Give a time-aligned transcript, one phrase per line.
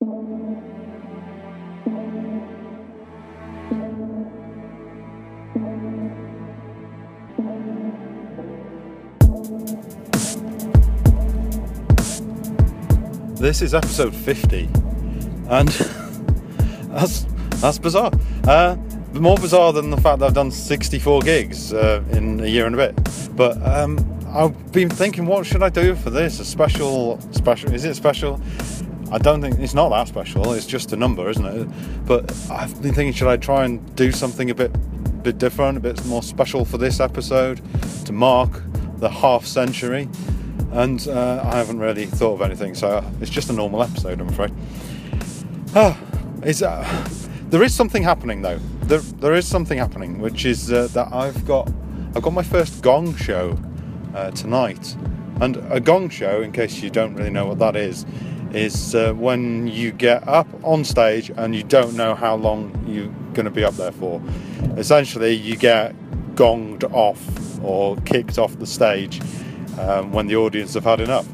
[0.00, 0.08] This
[13.60, 14.70] is episode 50,
[15.50, 15.68] and
[16.88, 17.26] that's
[17.60, 18.10] that's bizarre.
[18.44, 18.76] Uh,
[19.12, 22.74] more bizarre than the fact that I've done 64 gigs uh, in a year and
[22.74, 23.36] a bit.
[23.36, 23.98] But um,
[24.28, 26.40] I've been thinking, what should I do for this?
[26.40, 27.74] A special, special?
[27.74, 28.40] Is it special?
[29.12, 30.52] I don't think it's not that special.
[30.52, 31.68] It's just a number, isn't it?
[32.06, 34.72] But I've been thinking, should I try and do something a bit,
[35.22, 37.60] bit different, a bit more special for this episode
[38.04, 38.62] to mark
[38.98, 40.08] the half century?
[40.72, 44.28] and uh, I haven't really thought of anything, so it's just a normal episode, I'm
[44.28, 44.52] afraid.
[45.74, 45.98] Ah,
[46.44, 47.08] is, uh,
[47.48, 48.58] there is something happening though.
[48.82, 51.72] There, there is something happening, which is uh, that I've got
[52.14, 53.58] I've got my first gong show
[54.14, 54.96] uh, tonight,
[55.40, 58.04] and a gong show, in case you don't really know what that is,
[58.52, 63.12] is uh, when you get up on stage and you don't know how long you're
[63.34, 64.20] going to be up there for.
[64.76, 65.94] Essentially, you get
[66.34, 69.20] gonged off or kicked off the stage
[69.78, 71.28] um, when the audience have had enough.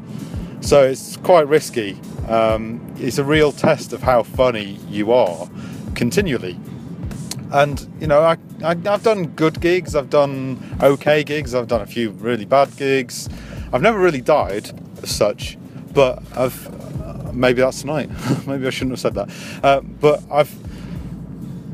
[0.61, 1.99] So it's quite risky.
[2.27, 5.47] Um, it's a real test of how funny you are
[5.95, 6.59] continually.
[7.51, 11.81] And you know, I, I, have done good gigs, I've done okay gigs, I've done
[11.81, 13.29] a few really bad gigs.
[13.71, 14.69] I've never really died
[15.01, 15.57] as such,
[15.93, 16.86] but I've
[17.37, 18.09] maybe that's tonight.
[18.47, 19.29] maybe I shouldn't have said that.
[19.63, 20.53] Uh, but I've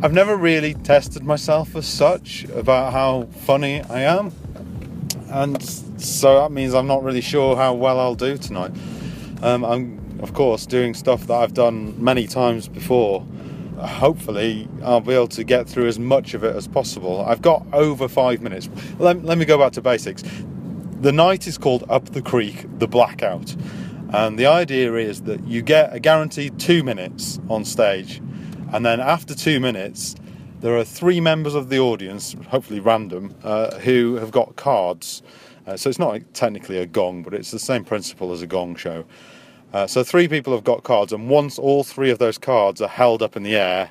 [0.04, 4.34] I've never really tested myself as such about how funny I am,
[5.30, 5.64] and
[5.98, 8.74] so that means I'm not really sure how well I'll do tonight.
[9.42, 13.26] Um, I'm, of course, doing stuff that I've done many times before.
[13.78, 17.24] Hopefully, I'll be able to get through as much of it as possible.
[17.26, 18.70] I've got over five minutes.
[19.00, 20.24] Let, let me go back to basics.
[21.02, 23.56] The night is called Up the Creek, the Blackout.
[24.14, 28.22] And the idea is that you get a guaranteed two minutes on stage.
[28.72, 30.16] And then after two minutes,
[30.62, 35.24] there are three members of the audience, hopefully random, uh, who have got cards
[35.66, 38.76] uh, so it's not technically a gong, but it's the same principle as a gong
[38.76, 39.06] show.
[39.72, 42.90] Uh, so three people have got cards, and once all three of those cards are
[42.90, 43.90] held up in the air,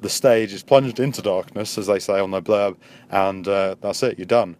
[0.00, 2.76] the stage is plunged into darkness, as they say on their blurb,
[3.10, 4.18] and uh, that's it.
[4.18, 4.56] You're done.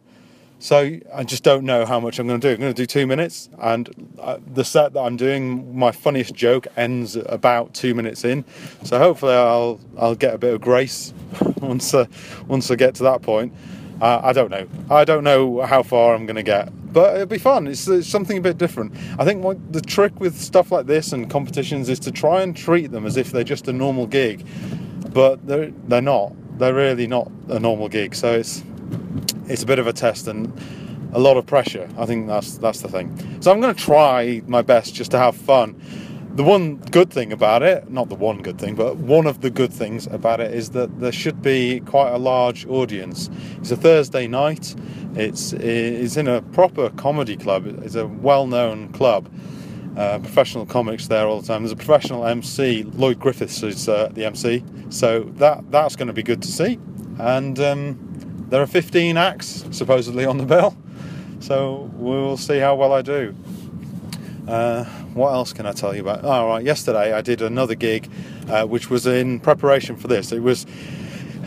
[0.58, 2.54] So I just don't know how much I'm going to do.
[2.54, 6.34] I'm going to do two minutes, and uh, the set that I'm doing, my funniest
[6.34, 8.44] joke ends about two minutes in.
[8.82, 11.12] So hopefully I'll I'll get a bit of grace
[11.60, 12.06] once uh,
[12.46, 13.52] once I get to that point.
[14.00, 14.66] Uh, I don't know.
[14.90, 17.66] I don't know how far I'm going to get, but it'll be fun.
[17.66, 18.92] It's, it's, something a bit different.
[19.18, 22.54] I think what the trick with stuff like this and competitions is to try and
[22.54, 24.46] treat them as if they're just a normal gig,
[25.12, 26.32] but they're they're not.
[26.58, 28.14] They're really not a normal gig.
[28.14, 28.62] So it's
[29.48, 30.52] it's a bit of a test and
[31.12, 31.88] a lot of pressure.
[31.96, 33.40] I think that's that's the thing.
[33.40, 35.80] So I'm going to try my best just to have fun
[36.36, 39.48] the one good thing about it, not the one good thing, but one of the
[39.48, 43.30] good things about it is that there should be quite a large audience.
[43.56, 44.74] It's a Thursday night.
[45.14, 47.66] It's it's in a proper comedy club.
[47.82, 49.30] It's a well-known club.
[49.96, 51.62] Uh, professional comics there all the time.
[51.62, 54.62] There's a professional MC, Lloyd Griffiths, is uh, the MC.
[54.90, 56.78] So that that's going to be good to see.
[57.18, 58.05] And um,
[58.48, 60.76] there are 15 acts supposedly on the bill.
[61.40, 63.34] So we'll see how well I do.
[64.48, 64.84] Uh,
[65.14, 66.24] what else can I tell you about?
[66.24, 68.08] All oh, right, yesterday I did another gig,
[68.48, 70.30] uh, which was in preparation for this.
[70.30, 70.66] It was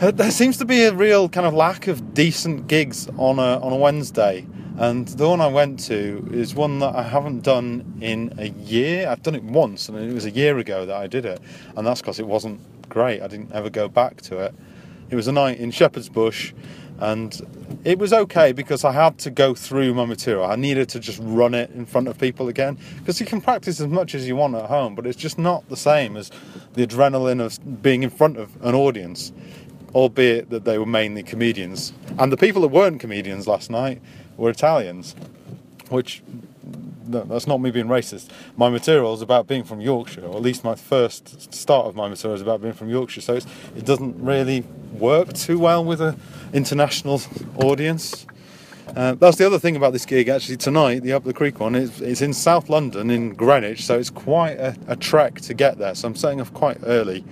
[0.01, 3.59] uh, there seems to be a real kind of lack of decent gigs on a
[3.59, 4.45] on a Wednesday,
[4.77, 9.07] and the one I went to is one that I haven't done in a year.
[9.07, 11.39] I've done it once, and it was a year ago that I did it,
[11.77, 13.21] and that's because it wasn't great.
[13.21, 14.53] I didn't ever go back to it.
[15.09, 16.53] It was a night in Shepherd's Bush
[16.99, 20.45] and it was okay because I had to go through my material.
[20.45, 23.79] I needed to just run it in front of people again because you can practice
[23.79, 26.29] as much as you want at home, but it's just not the same as
[26.73, 29.31] the adrenaline of being in front of an audience,
[29.95, 31.93] albeit that they were mainly comedians.
[32.17, 34.01] And the people that weren't comedians last night
[34.35, 35.15] were Italians,
[35.89, 36.21] which
[37.09, 38.29] that's not me being racist.
[38.55, 42.07] My material is about being from Yorkshire, or at least my first start of my
[42.07, 43.21] material is about being from Yorkshire.
[43.21, 44.61] So it doesn't really
[44.93, 46.19] work too well with an
[46.53, 47.21] international
[47.57, 48.25] audience.
[48.95, 51.75] Uh, that's the other thing about this gig actually tonight, the Up the Creek one.
[51.75, 55.77] It's, it's in South London, in Greenwich, so it's quite a, a trek to get
[55.77, 55.93] there.
[55.95, 57.23] So I'm setting off quite early.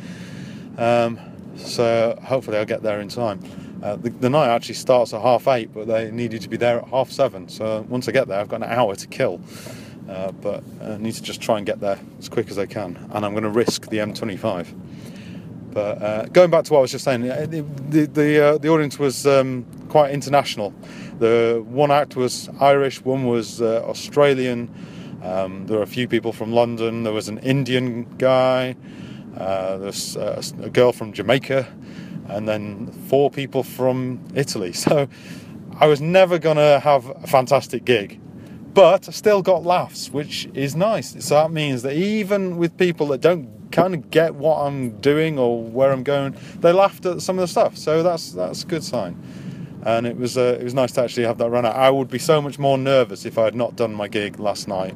[0.78, 1.20] Um,
[1.56, 3.40] so hopefully I'll get there in time.
[3.82, 6.80] Uh, the, the, night actually starts at half eight, but they needed to be there
[6.80, 7.48] at half seven.
[7.48, 9.42] So once I get there, I've got an hour to kill.
[10.08, 12.96] Uh, but I need to just try and get there as quick as I can,
[13.12, 14.68] and I'm going to risk the M25.
[15.72, 17.62] But uh, going back to what I was just saying, uh, the
[18.06, 20.74] the, uh, the audience was um, quite international.
[21.20, 24.70] The one act was Irish, one was uh, Australian,
[25.24, 27.04] Um, there were a few people from London.
[27.04, 28.76] There was an Indian guy.
[29.36, 31.68] Uh, there's uh, a girl from Jamaica,
[32.30, 34.74] and then four people from Italy.
[34.88, 35.08] So
[35.80, 38.20] I was never gonna have a fantastic gig,
[38.74, 41.16] but I still got laughs, which is nice.
[41.24, 45.38] So that means that even with people that don't kind of get what I'm doing
[45.38, 47.78] or where I'm going, they laughed at some of the stuff.
[47.78, 49.22] So that's that's a good sign.
[49.84, 51.76] And it was uh, it was nice to actually have that run out.
[51.76, 54.68] I would be so much more nervous if I had not done my gig last
[54.68, 54.96] night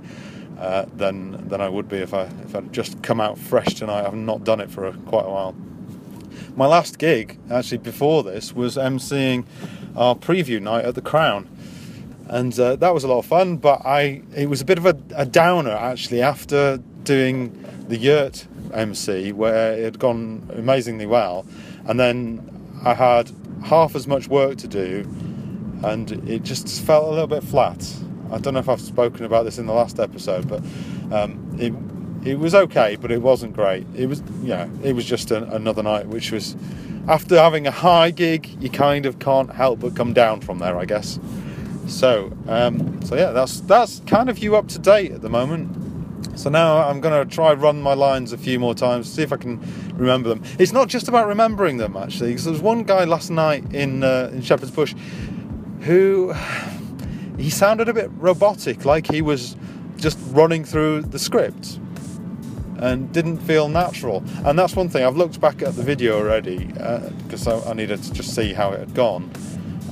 [0.59, 4.05] uh, than than I would be if I if I'd just come out fresh tonight.
[4.05, 5.55] I've not done it for a, quite a while.
[6.55, 9.45] My last gig, actually before this, was emceeing
[9.95, 11.47] our preview night at the Crown,
[12.27, 13.57] and uh, that was a lot of fun.
[13.57, 17.57] But I it was a bit of a, a downer actually after doing
[17.87, 21.45] the Yurt MC where it had gone amazingly well,
[21.85, 22.47] and then
[22.83, 23.31] I had
[23.63, 25.07] half as much work to do,
[25.83, 27.95] and it just felt a little bit flat.
[28.31, 30.63] I don't know if I've spoken about this in the last episode, but
[31.11, 31.73] um, it
[32.25, 33.85] it was okay, but it wasn't great.
[33.95, 36.55] It was yeah, it was just a, another night, which was
[37.07, 40.77] after having a high gig, you kind of can't help but come down from there,
[40.77, 41.19] I guess.
[41.87, 45.90] So um, so yeah, that's that's kind of you up to date at the moment.
[46.35, 49.33] So now I'm going to try run my lines a few more times, see if
[49.33, 49.59] I can
[49.95, 50.43] remember them.
[50.57, 54.03] It's not just about remembering them actually, because there was one guy last night in
[54.03, 54.95] uh, in Shepherd's Bush
[55.81, 56.33] who
[57.37, 59.55] he sounded a bit robotic, like he was
[59.97, 61.79] just running through the script
[62.77, 64.23] and didn't feel natural.
[64.45, 65.03] And that's one thing.
[65.03, 68.53] I've looked back at the video already because uh, I, I, needed to just see
[68.53, 69.31] how it had gone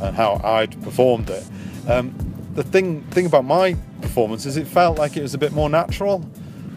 [0.02, 1.44] and how I'd performed it.
[1.88, 2.16] Um,
[2.56, 3.76] the thing thing about my
[4.19, 6.30] performance is it felt like it was a bit more natural.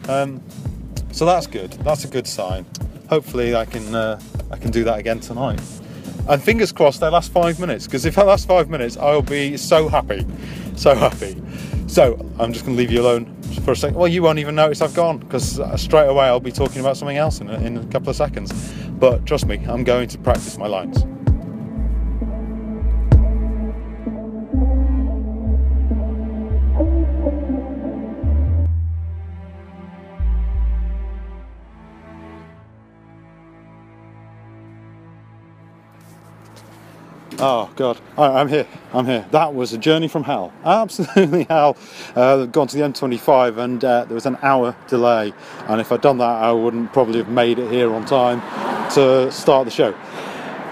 [0.08, 0.40] Um,
[1.10, 1.72] so that's good.
[1.82, 2.64] That's a good sign.
[3.08, 4.20] Hopefully, I can uh,
[4.52, 5.60] I can do that again tonight.
[6.28, 9.56] And fingers crossed they last five minutes, because if I last five minutes, I'll be
[9.56, 10.24] so happy.
[10.76, 11.42] So happy.
[11.88, 13.26] So I'm just going to leave you alone
[13.64, 13.96] for a second.
[13.96, 16.96] Well, you won't even notice I've gone, because uh, straight away I'll be talking about
[16.96, 18.52] something else in a, in a couple of seconds.
[19.00, 21.04] But trust me, I'm going to practice my lines.
[37.44, 38.68] Oh God, I'm here.
[38.94, 39.26] I'm here.
[39.32, 40.52] That was a journey from hell.
[40.64, 41.76] Absolutely hell.
[42.14, 45.34] Uh, gone to the M25, and uh, there was an hour delay.
[45.66, 48.40] And if I'd done that, I wouldn't probably have made it here on time
[48.90, 49.92] to start the show.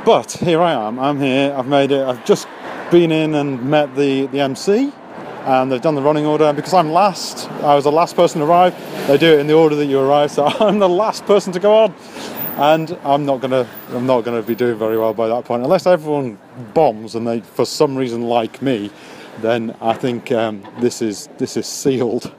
[0.04, 1.00] But here I am.
[1.00, 1.52] I'm here.
[1.56, 2.06] I've made it.
[2.06, 2.46] I've just
[2.92, 4.92] been in and met the the MC,
[5.46, 6.44] and they've done the running order.
[6.44, 8.76] And because I'm last, I was the last person to arrive.
[9.08, 11.58] They do it in the order that you arrive, so I'm the last person to
[11.58, 11.94] go on
[12.58, 15.86] and I'm not gonna I'm not gonna be doing very well by that point unless
[15.86, 16.38] everyone
[16.74, 18.90] bombs and they for some reason like me
[19.42, 22.32] then I think um, this is this is sealed.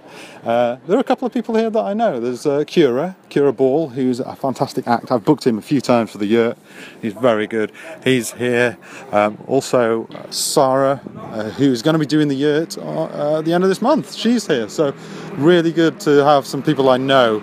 [0.44, 2.20] Uh, there are a couple of people here that I know.
[2.20, 5.12] There's uh, Cura, Cura Ball, who's a fantastic act.
[5.12, 6.56] I've booked him a few times for the year.
[7.02, 7.72] He's very good.
[8.04, 8.78] He's here.
[9.12, 13.64] Um, also, uh, Sarah, uh, who's going to be doing the uh, at the end
[13.64, 14.14] of this month.
[14.16, 14.68] She's here.
[14.68, 14.94] So,
[15.34, 17.40] really good to have some people I know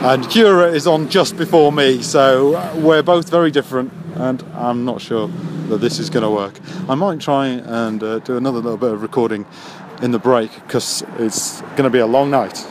[0.00, 5.00] and Cura is on just before me, so we're both very different, and I'm not
[5.00, 5.28] sure
[5.68, 6.58] that this is going to work.
[6.88, 9.44] I might try and uh, do another little bit of recording
[10.00, 12.56] in the break because it's going to be a long night.
[12.56, 12.68] So,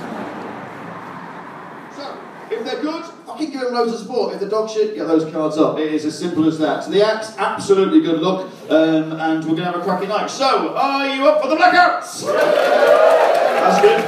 [2.49, 4.33] if they're good, fucking give them loads of support.
[4.33, 5.77] If the dog shit, get those cards up.
[5.79, 6.85] It is as simple as that.
[6.85, 10.29] So the act's absolutely good luck, um, and we're going to have a cracking night.
[10.29, 12.25] So, are you up for the blackouts?
[12.25, 14.01] That's good.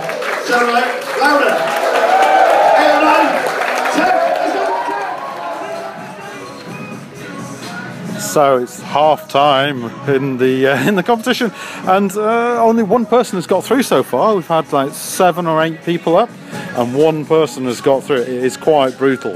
[0.47, 1.78] So, like, louder.
[8.29, 11.51] So it's half time in the uh, in the competition,
[11.87, 14.35] and uh, only one person has got through so far.
[14.35, 16.29] We've had like seven or eight people up,
[16.77, 18.21] and one person has got through.
[18.21, 19.33] It is quite brutal,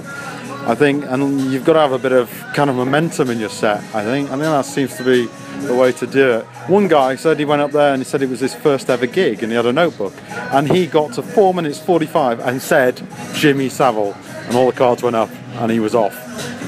[0.67, 3.49] I think, and you've got to have a bit of kind of momentum in your
[3.49, 3.79] set.
[3.95, 4.27] I think.
[4.27, 5.25] I think that seems to be
[5.65, 6.45] the way to do it.
[6.69, 9.07] One guy said he went up there and he said it was his first ever
[9.07, 13.01] gig, and he had a notebook, and he got to four minutes forty-five and said
[13.33, 16.13] Jimmy Savile, and all the cards went up, and he was off.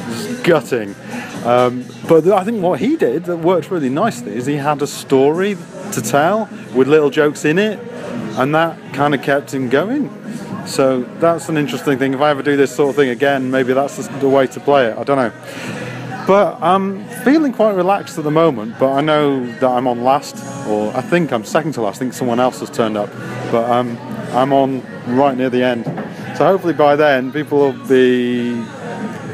[0.09, 0.95] Just gutting.
[1.45, 4.87] Um, but I think what he did that worked really nicely is he had a
[4.87, 5.55] story
[5.91, 7.79] to tell with little jokes in it,
[8.37, 10.09] and that kind of kept him going.
[10.65, 12.15] So that's an interesting thing.
[12.15, 14.87] If I ever do this sort of thing again, maybe that's the way to play
[14.87, 14.97] it.
[14.97, 16.25] I don't know.
[16.25, 18.79] But I'm feeling quite relaxed at the moment.
[18.79, 20.35] But I know that I'm on last,
[20.67, 21.97] or I think I'm second to last.
[21.97, 23.11] I think someone else has turned up,
[23.51, 23.95] but um,
[24.31, 24.81] I'm on
[25.15, 25.85] right near the end.
[26.35, 28.65] So hopefully by then people will be.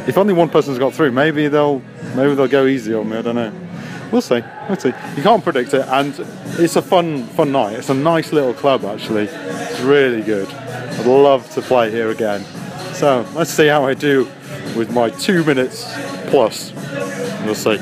[0.07, 1.81] If only one person's got through, maybe they'll
[2.15, 3.17] maybe they'll go easy on me.
[3.17, 3.53] I don't know.
[4.11, 4.41] we'll see.
[4.67, 4.93] We'll see.
[5.15, 6.13] You can't predict it, and
[6.59, 7.73] it's a fun, fun night.
[7.73, 9.25] It's a nice little club, actually.
[9.25, 10.47] It's really good.
[10.49, 12.43] I'd love to play here again.
[12.93, 14.27] So let's see how I do
[14.75, 15.85] with my two minutes
[16.27, 16.73] plus.
[17.45, 17.77] We'll see.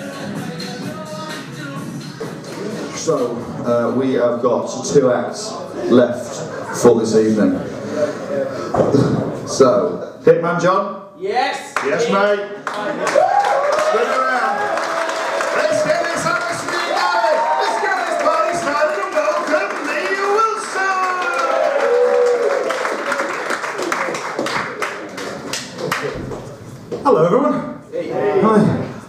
[2.96, 3.36] So,
[3.66, 5.52] uh, we have got two acts
[5.90, 7.54] left for this evening.
[9.48, 11.10] so, Hitman John?
[11.18, 11.59] Yes.
[11.86, 12.44] Yes, mate.
[12.68, 14.60] Spin around.
[15.56, 17.40] Let's get this atmosphere going.
[17.56, 21.00] Let's get this party started and welcome Lee Wilson.
[27.06, 27.56] Hello, everyone.
[28.44, 28.60] Hi.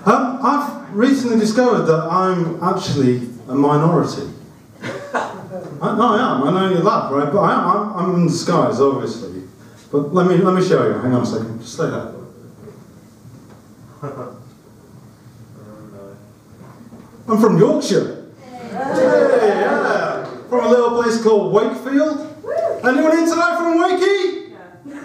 [0.06, 4.30] Um, I've recently discovered that I'm actually a minority.
[4.82, 6.42] I, no, I am.
[6.44, 7.32] I know you laugh, right?
[7.32, 7.64] But I am.
[7.66, 9.42] I'm, I'm in disguise, obviously.
[9.90, 10.94] But let me let me show you.
[11.00, 11.58] Hang on a second.
[11.60, 12.19] Just stay there.
[17.30, 18.26] I'm from Yorkshire.
[18.42, 20.24] Hey, yeah.
[20.48, 22.26] From a little place called Wakefield.
[22.82, 24.90] Anyone in tonight from Wakey?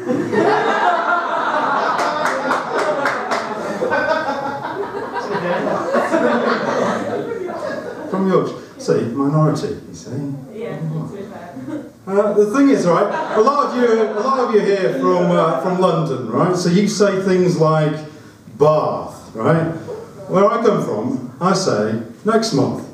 [8.09, 8.79] From Yorkshire.
[8.79, 10.33] See, minority, you see.
[10.53, 11.91] Yeah, fair.
[12.07, 15.31] Uh, the thing is, right, a lot of you, a lot of you here from
[15.31, 16.55] uh, from London, right?
[16.55, 17.93] So you say things like
[18.57, 19.71] Bath, right?
[20.29, 22.91] Where I come from, I say next month.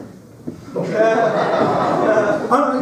[0.75, 0.83] I,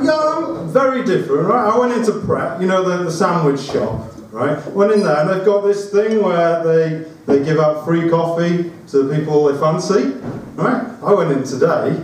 [0.03, 1.73] yeah, I'm very different, right?
[1.73, 4.63] I went into Pret, you know, the, the sandwich shop, right?
[4.71, 8.71] Went in there and they've got this thing where they they give out free coffee
[8.87, 10.15] to the people they fancy,
[10.55, 10.83] right?
[11.03, 12.01] I went in today,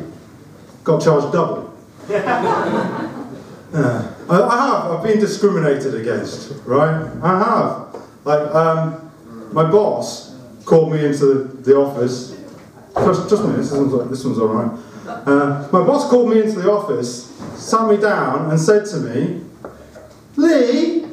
[0.84, 1.74] got charged double.
[3.74, 4.10] Yeah.
[4.30, 4.92] I, I have.
[4.92, 7.12] I've been discriminated against, right?
[7.22, 8.02] I have.
[8.24, 9.12] Like, um,
[9.52, 10.34] my boss
[10.64, 12.35] called me into the, the office.
[12.96, 13.58] Just, just a minute.
[13.58, 14.72] This one's, this one's all right.
[15.08, 19.42] Uh, my boss called me into the office, sat me down, and said to me,
[20.36, 21.06] "Lee."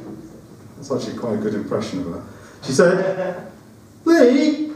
[0.77, 2.23] That's actually quite a good impression of her.
[2.63, 3.51] She said,
[4.05, 4.73] "Lee,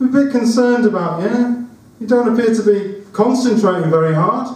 [0.00, 1.68] I'm a bit concerned about you.
[2.00, 4.48] You don't appear to be concentrating very hard."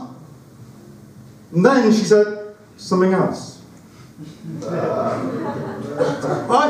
[1.53, 3.63] And then she said something else.
[4.65, 4.69] I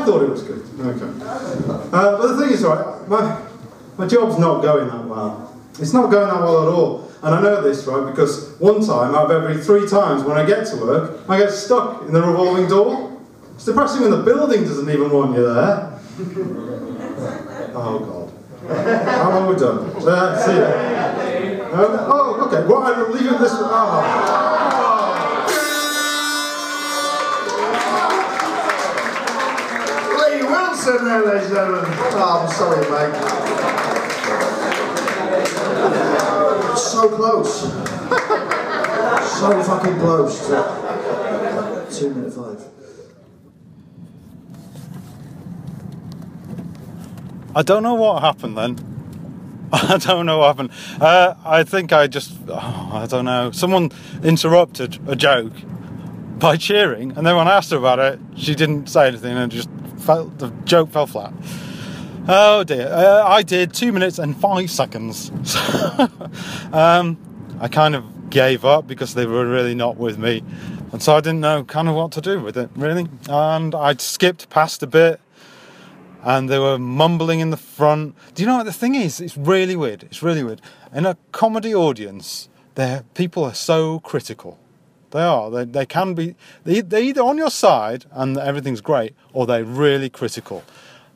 [0.05, 0.63] thought it was good.
[0.79, 1.25] Okay.
[1.25, 3.41] Uh, but the thing is, right, my,
[3.97, 5.57] my job's not going that well.
[5.79, 7.11] It's not going that well at all.
[7.21, 10.45] And I know this, right, because one time out of every three times when I
[10.45, 13.19] get to work, I get stuck in the revolving door.
[13.55, 15.99] It's depressing when the building doesn't even want you there.
[17.77, 19.05] Oh, God.
[19.05, 19.91] How long we done?
[20.07, 20.95] Uh, see ya.
[21.73, 22.65] Um, oh, okay.
[22.65, 23.51] Well, I'm leaving this.
[23.53, 24.84] Oh.
[30.75, 31.85] Wilson there, ladies and gentlemen.
[31.87, 33.15] Oh, I'm sorry, mate.
[36.77, 37.61] So close.
[39.39, 42.61] so fucking close to two minute five.
[47.55, 48.77] I don't know what happened then.
[49.71, 50.71] I don't know what happened.
[50.99, 53.51] Uh, I think I just, oh, I don't know.
[53.51, 53.91] Someone
[54.23, 55.53] interrupted a joke
[56.37, 59.49] by cheering, and then when I asked her about it, she didn't say anything, and
[59.49, 59.69] just
[60.05, 61.33] felt the joke fell flat.
[62.27, 62.87] Oh dear!
[62.87, 65.31] Uh, I did two minutes and five seconds.
[66.71, 67.17] um,
[67.59, 70.43] I kind of gave up because they were really not with me,
[70.91, 73.07] and so I didn't know kind of what to do with it really.
[73.29, 75.19] And I skipped past a bit
[76.25, 78.15] and they were mumbling in the front.
[78.33, 79.21] Do you know what the thing is?
[79.21, 80.01] It's really weird.
[80.03, 80.59] It's really weird.
[80.91, 84.57] In a comedy audience, there people are so critical.
[85.11, 85.49] They are.
[85.49, 86.35] They, they can be.
[86.63, 90.63] They, they're either on your side and everything's great, or they're really critical.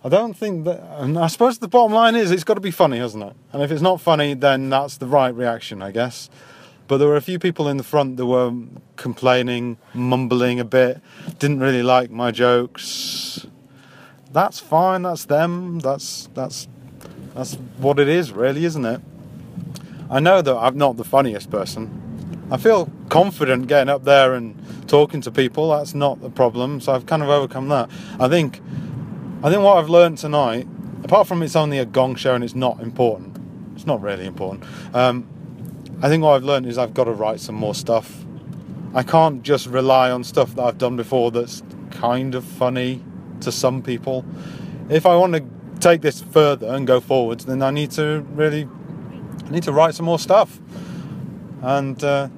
[0.04, 0.82] I don't think that.
[0.98, 3.34] And I suppose the bottom line is it's got to be funny, hasn't it?
[3.52, 6.30] And if it's not funny, then that's the right reaction, I guess.
[6.88, 8.52] But there were a few people in the front that were
[8.96, 11.02] complaining, mumbling a bit,
[11.38, 13.46] didn't really like my jokes
[14.32, 15.04] that's fine.
[15.04, 15.80] That's them.
[15.80, 16.68] That's that's
[17.34, 19.02] that's what it is, really, isn't it?
[20.10, 22.09] I know that I'm not the funniest person.
[22.52, 24.56] I feel confident getting up there and
[24.88, 25.70] talking to people.
[25.70, 26.82] That's not the problem.
[26.82, 27.90] So I've kind of overcome that.
[28.20, 28.62] I think
[29.44, 30.68] I think what I've learned tonight,
[31.04, 33.38] apart from it's only a gong show and it's not important.
[33.76, 34.66] It's not really important.
[34.94, 35.28] Um,
[36.02, 38.26] I think what I've learned is I've got to write some more stuff.
[38.94, 43.04] I can't just rely on stuff that I've done before that's kind of funny
[43.42, 44.26] to some people.
[44.90, 45.46] If I want to
[45.80, 48.68] take this further and go forwards, then I need to really
[49.46, 50.60] I need to write some more stuff.
[51.62, 52.30] And uh,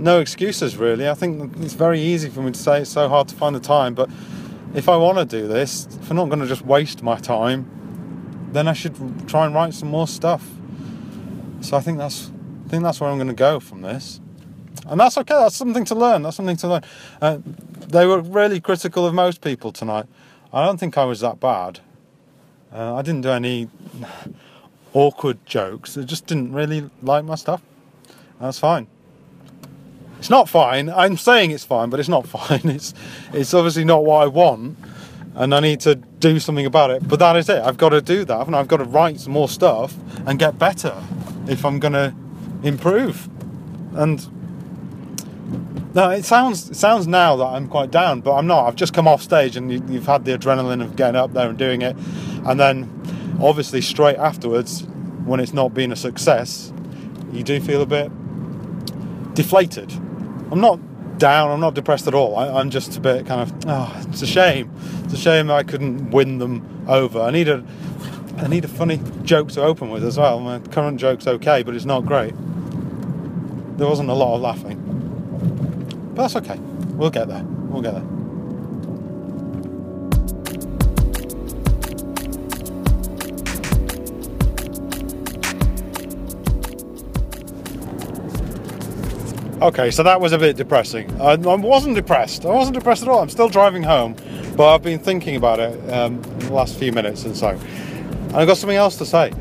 [0.00, 1.08] no excuses really.
[1.08, 3.60] I think it's very easy for me to say it's so hard to find the
[3.60, 4.10] time, but
[4.74, 8.48] if I want to do this, if I'm not going to just waste my time,
[8.52, 10.48] then I should try and write some more stuff.
[11.60, 12.32] so I think that's
[12.66, 14.20] I think that's where I'm going to go from this,
[14.86, 15.34] and that's okay.
[15.34, 16.22] That's something to learn.
[16.22, 16.82] That's something to learn.
[17.20, 17.38] Uh,
[17.88, 20.06] they were really critical of most people tonight.
[20.52, 21.80] I don't think I was that bad.
[22.72, 23.68] Uh, I didn't do any
[24.92, 25.94] awkward jokes.
[25.94, 27.60] They just didn't really like my stuff.
[28.40, 28.86] That's fine.
[30.20, 30.90] It's not fine.
[30.90, 32.60] I'm saying it's fine, but it's not fine.
[32.68, 32.92] It's
[33.32, 34.76] it's obviously not what I want,
[35.34, 37.08] and I need to do something about it.
[37.08, 37.62] But that is it.
[37.62, 39.96] I've got to do that, and I've got to write some more stuff
[40.26, 40.94] and get better
[41.48, 42.14] if I'm going to
[42.62, 43.30] improve.
[43.94, 44.26] And
[45.94, 48.66] no, it sounds it sounds now that I'm quite down, but I'm not.
[48.66, 51.48] I've just come off stage, and you, you've had the adrenaline of getting up there
[51.48, 51.96] and doing it,
[52.44, 54.82] and then obviously straight afterwards,
[55.24, 56.74] when it's not been a success,
[57.32, 58.12] you do feel a bit
[59.34, 59.90] deflated.
[60.50, 61.50] I'm not down.
[61.50, 62.36] I'm not depressed at all.
[62.36, 63.52] I, am just a bit kind of.
[63.66, 64.70] Oh, it's a shame.
[65.04, 67.20] It's a shame I couldn't win them over.
[67.20, 67.64] I need a.
[68.38, 70.40] I need a funny joke to open with as well.
[70.40, 72.32] My current joke's okay, but it's not great.
[73.76, 74.78] There wasn't a lot of laughing.
[76.14, 76.58] But that's okay.
[76.96, 77.44] We'll get there.
[77.44, 78.19] We'll get there.
[89.62, 91.20] Okay, so that was a bit depressing.
[91.20, 92.46] I, I, wasn't depressed.
[92.46, 93.20] I wasn't depressed at all.
[93.20, 94.16] I'm still driving home,
[94.56, 97.50] but I've been thinking about it um, the last few minutes and so.
[97.50, 99.34] And I've got something else to say.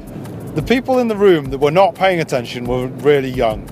[0.55, 3.65] The people in the room that were not paying attention were really young.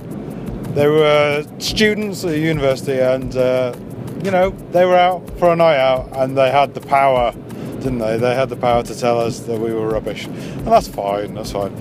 [0.73, 3.75] They were students at university, and uh,
[4.23, 7.33] you know they were out for a night out, and they had the power,
[7.81, 8.17] didn't they?
[8.17, 11.33] They had the power to tell us that we were rubbish, and that's fine.
[11.33, 11.73] That's fine.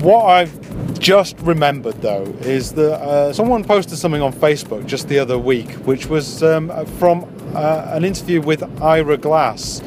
[0.00, 5.18] What I've just remembered though is that uh, someone posted something on Facebook just the
[5.18, 7.24] other week, which was um, from
[7.54, 9.80] uh, an interview with Ira Glass,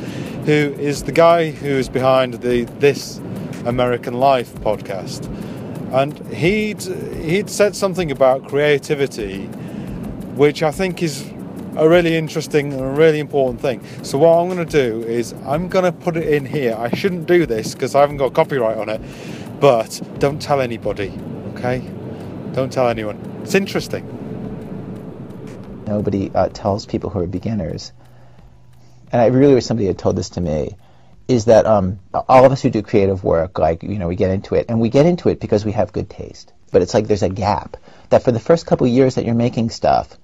[0.46, 3.20] who is the guy who is behind the This
[3.66, 5.28] American Life podcast,
[5.94, 6.82] and he'd
[7.24, 9.46] he'd said something about creativity,
[10.34, 11.32] which I think is
[11.78, 13.80] a really interesting and a really important thing.
[14.02, 16.76] So what I'm going to do is I'm going to put it in here.
[16.76, 19.02] I shouldn't do this because I haven't got copyright on it
[19.62, 21.14] but don't tell anybody,
[21.54, 21.88] okay?
[22.54, 23.18] Don't tell anyone.
[23.44, 24.04] It's interesting.
[25.86, 27.94] Nobody uh, tells people who are beginners.
[29.12, 30.76] And I really wish somebody had told this to me.
[31.28, 34.32] Is that um, all of us who do creative work, like you know, we get
[34.32, 36.52] into it, and we get into it because we have good taste.
[36.72, 37.78] But it's like there's a gap
[38.10, 40.18] that for the first couple years that you're making stuff,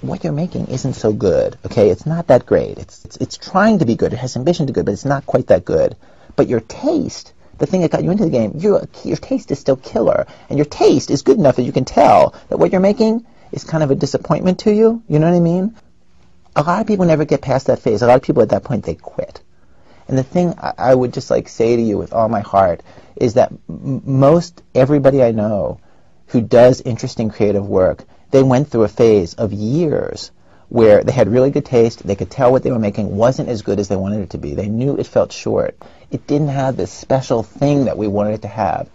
[0.00, 1.58] what you're making isn't so good.
[1.66, 2.78] Okay, it's not that great.
[2.78, 4.14] It's it's, it's trying to be good.
[4.14, 5.96] It has ambition to be good, but it's not quite that good.
[6.36, 9.58] But your taste the thing that got you into the game, your, your taste is
[9.58, 10.26] still killer.
[10.48, 13.64] And your taste is good enough that you can tell that what you're making is
[13.64, 15.02] kind of a disappointment to you.
[15.08, 15.76] You know what I mean?
[16.56, 18.02] A lot of people never get past that phase.
[18.02, 19.42] A lot of people at that point, they quit.
[20.08, 22.82] And the thing I, I would just like say to you with all my heart
[23.16, 25.80] is that m- most everybody I know
[26.26, 30.30] who does interesting creative work, they went through a phase of years
[30.68, 33.62] where they had really good taste, they could tell what they were making wasn't as
[33.62, 34.54] good as they wanted it to be.
[34.54, 35.76] They knew it felt short.
[36.14, 38.88] It didn't have this special thing that we wanted it to have.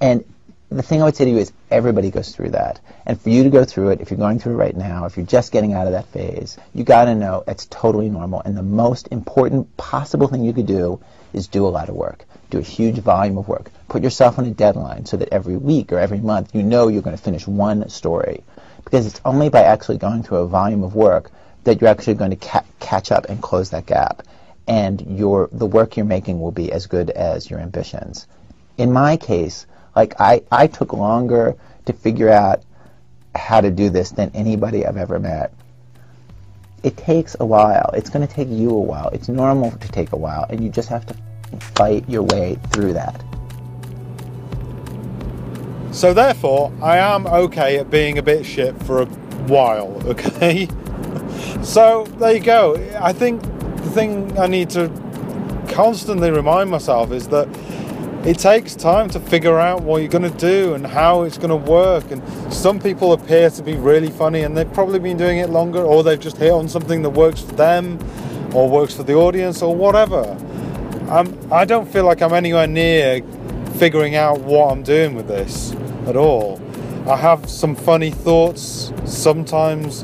[0.00, 0.24] And
[0.70, 2.80] the thing I would say to you is everybody goes through that.
[3.06, 5.16] And for you to go through it, if you're going through it right now, if
[5.16, 8.42] you're just getting out of that phase, you got to know it's totally normal.
[8.44, 11.00] And the most important possible thing you could do
[11.32, 12.24] is do a lot of work.
[12.50, 13.70] Do a huge volume of work.
[13.88, 17.02] Put yourself on a deadline so that every week or every month you know you're
[17.02, 18.42] going to finish one story
[18.84, 21.30] because it's only by actually going through a volume of work
[21.62, 24.24] that you're actually going to ca- catch up and close that gap.
[24.66, 28.26] And your the work you're making will be as good as your ambitions.
[28.78, 32.62] In my case, like I, I took longer to figure out
[33.34, 35.52] how to do this than anybody I've ever met.
[36.82, 37.90] It takes a while.
[37.94, 39.08] It's going to take you a while.
[39.08, 41.14] It's normal to take a while, and you just have to
[41.74, 43.24] fight your way through that.
[45.92, 49.06] So therefore, I am okay at being a bit shit for a
[49.46, 50.68] while, okay?
[51.62, 52.74] so there you go.
[53.00, 53.42] I think
[53.84, 54.88] the thing I need to
[55.68, 57.48] constantly remind myself is that
[58.26, 61.50] it takes time to figure out what you're going to do and how it's going
[61.50, 62.10] to work.
[62.10, 65.82] And some people appear to be really funny and they've probably been doing it longer,
[65.82, 67.98] or they've just hit on something that works for them
[68.54, 70.22] or works for the audience or whatever.
[71.10, 73.22] Um, I don't feel like I'm anywhere near
[73.76, 75.74] figuring out what I'm doing with this
[76.06, 76.62] at all.
[77.06, 80.02] I have some funny thoughts sometimes,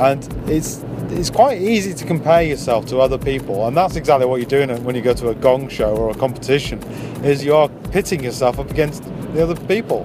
[0.00, 4.40] and it's it's quite easy to compare yourself to other people, and that's exactly what
[4.40, 6.82] you're doing when you go to a gong show or a competition.
[7.24, 10.02] Is you are pitting yourself up against the other people,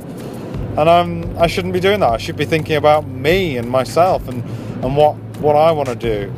[0.78, 2.12] and I'm I shouldn't be doing that.
[2.12, 4.44] I should be thinking about me and myself and
[4.84, 6.34] and what what I want to do.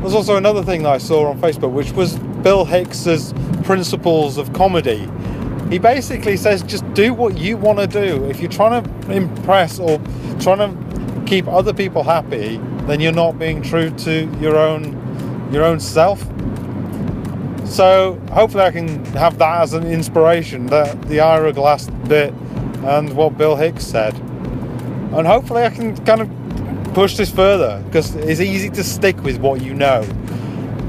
[0.00, 4.52] There's also another thing that I saw on Facebook, which was Bill Hicks's principles of
[4.52, 5.08] comedy
[5.70, 8.24] he basically says just do what you want to do.
[8.24, 10.00] If you're trying to impress or
[10.40, 14.96] trying to keep other people happy, then you're not being true to your own
[15.52, 16.20] your own self.
[17.66, 22.32] So hopefully I can have that as an inspiration, that the Ira Glass bit
[22.84, 24.14] and what Bill Hicks said.
[25.12, 29.38] And hopefully I can kind of push this further because it's easy to stick with
[29.38, 30.02] what you know.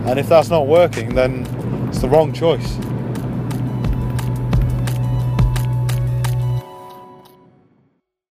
[0.06, 1.46] And if that's not working, then
[1.90, 2.78] it's the wrong choice.